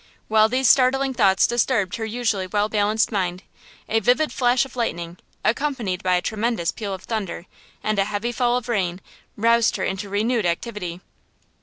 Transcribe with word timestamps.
While 0.29 0.49
these 0.49 0.67
startling 0.67 1.13
thoughts 1.13 1.45
disturbed 1.45 1.97
her 1.97 2.05
usual 2.05 2.47
well 2.51 2.67
balanced 2.67 3.11
mind, 3.11 3.43
a 3.87 3.99
vivid 3.99 4.33
flash 4.33 4.65
of 4.65 4.75
lightning, 4.75 5.19
accompanied 5.45 6.01
by 6.01 6.15
a 6.15 6.23
tremendous 6.23 6.71
peal 6.71 6.95
of 6.95 7.03
thunder 7.03 7.45
and 7.83 7.99
a 7.99 8.05
heavy 8.05 8.31
fall 8.31 8.57
of 8.57 8.67
rain, 8.67 8.99
roused 9.37 9.75
her 9.75 9.83
into 9.83 10.09
renewed 10.09 10.47
activity. 10.47 11.01